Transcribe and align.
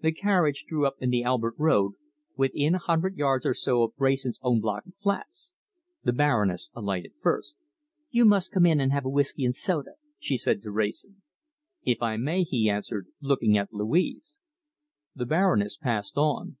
The 0.00 0.10
carriage 0.10 0.64
drew 0.66 0.88
up 0.88 0.96
in 0.98 1.10
the 1.10 1.22
Albert 1.22 1.54
Road, 1.56 1.92
within 2.36 2.74
a 2.74 2.78
hundred 2.78 3.16
yards 3.16 3.46
or 3.46 3.54
so 3.54 3.84
of 3.84 3.92
Wrayson's 3.96 4.40
own 4.42 4.60
block 4.60 4.84
of 4.86 4.94
flats. 5.00 5.52
The 6.02 6.12
Baroness 6.12 6.72
alighted 6.74 7.12
first. 7.16 7.54
"You 8.10 8.24
must 8.24 8.50
come 8.50 8.66
in 8.66 8.80
and 8.80 8.90
have 8.90 9.04
a 9.04 9.08
whisky 9.08 9.44
and 9.44 9.54
soda," 9.54 9.92
she 10.18 10.36
said 10.36 10.62
to 10.62 10.72
Wrayson. 10.72 11.22
"If 11.84 12.02
I 12.02 12.16
may," 12.16 12.42
he 12.42 12.68
answered, 12.68 13.06
looking 13.20 13.56
at 13.56 13.72
Louise. 13.72 14.40
The 15.14 15.26
Baroness 15.26 15.76
passed 15.76 16.16
on. 16.16 16.56